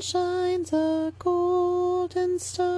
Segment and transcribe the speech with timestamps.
[0.00, 2.68] shines a golden star.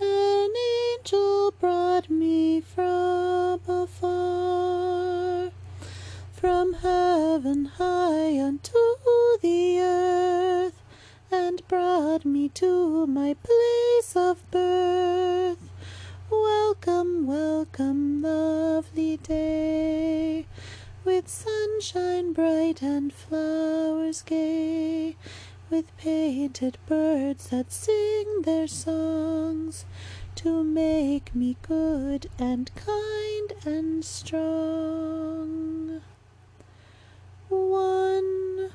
[0.00, 0.50] An
[0.94, 5.50] angel brought me from afar,
[6.32, 8.78] from heaven high unto
[9.42, 10.82] the earth,
[11.30, 15.70] and brought me to my place of birth.
[16.30, 20.19] Welcome, welcome, lovely day,
[21.04, 25.16] with sunshine bright and flowers gay,
[25.70, 29.86] with painted birds that sing their songs
[30.34, 36.02] to make me good and kind and strong.
[37.48, 38.70] One.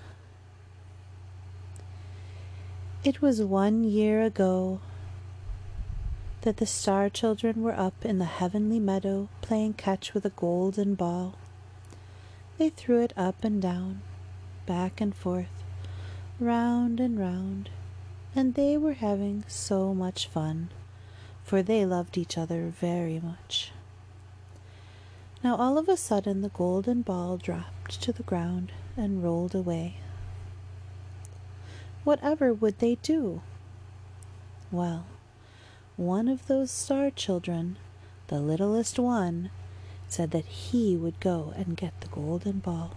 [3.04, 4.80] It was one year ago
[6.42, 10.96] that the star children were up in the heavenly meadow playing catch with a golden
[10.96, 11.36] ball.
[12.58, 14.02] They threw it up and down,
[14.66, 15.63] back and forth,
[16.40, 17.70] round and round,
[18.34, 20.70] and they were having so much fun,
[21.43, 23.71] for they loved each other very much.
[25.43, 29.98] Now all of a sudden the golden ball dropped to the ground and rolled away.
[32.05, 33.41] Whatever would they do?
[34.71, 35.05] Well,
[35.98, 37.76] one of those star children,
[38.27, 39.49] the littlest one,
[40.16, 42.91] said that he would go and get the golden ball.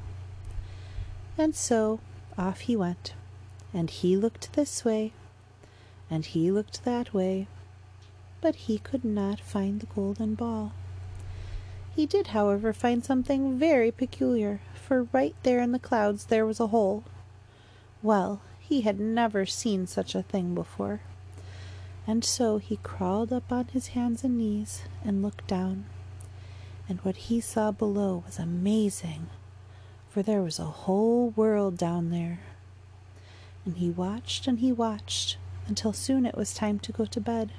[1.37, 1.99] And so
[2.37, 3.13] off he went,
[3.75, 5.13] and he looked this way,
[6.09, 7.49] and he looked that way,
[8.41, 10.73] but he could not find the golden ball.
[11.97, 16.61] He did, however, find something very peculiar, for right there in the clouds there was
[16.61, 17.03] a hole.
[18.01, 21.01] Well, he had never seen such a thing before.
[22.07, 25.87] And so he crawled up on his hands and knees and looked down.
[26.89, 29.29] And what he saw below was amazing,
[30.09, 32.41] for there was a whole world down there.
[33.65, 35.37] And he watched and he watched
[35.67, 37.53] until soon it was time to go to bed.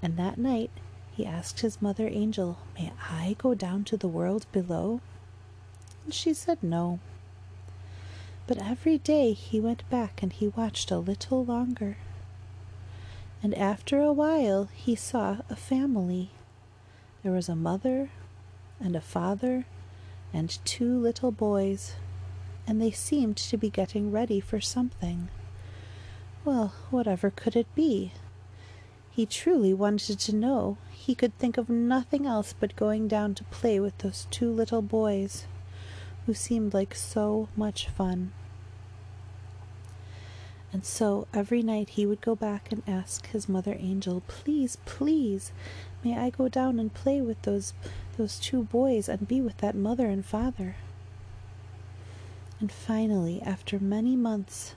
[0.00, 0.70] And that night
[1.12, 5.00] he asked his mother angel, May I go down to the world below?
[6.04, 7.00] And she said no.
[8.46, 11.96] But every day he went back and he watched a little longer
[13.44, 16.30] and after a while he saw a family.
[17.24, 18.10] There was a mother
[18.78, 19.64] and a father
[20.34, 21.94] and two little boys,
[22.66, 25.30] and they seemed to be getting ready for something.
[26.44, 28.12] Well, whatever could it be?
[29.10, 30.76] He truly wanted to know.
[30.90, 34.82] He could think of nothing else but going down to play with those two little
[34.82, 35.46] boys,
[36.26, 38.32] who seemed like so much fun.
[40.74, 45.52] And so every night he would go back and ask his mother angel, Please, please,
[46.02, 47.74] may I go down and play with those
[48.18, 50.74] those two boys and be with that mother and father?
[52.58, 54.74] And finally, after many months,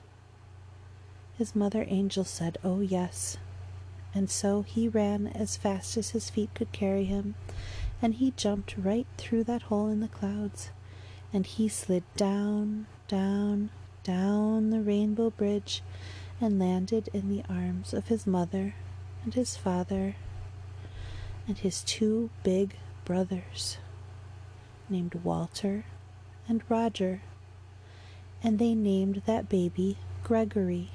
[1.36, 3.36] his mother angel said, Oh, yes.
[4.14, 7.34] And so he ran as fast as his feet could carry him,
[8.00, 10.70] and he jumped right through that hole in the clouds,
[11.32, 13.70] and he slid down, down,
[14.08, 15.82] down the rainbow bridge
[16.40, 18.74] and landed in the arms of his mother
[19.22, 20.16] and his father
[21.46, 22.74] and his two big
[23.04, 23.76] brothers
[24.88, 25.84] named Walter
[26.48, 27.20] and Roger,
[28.42, 30.90] and they named that baby Gregory.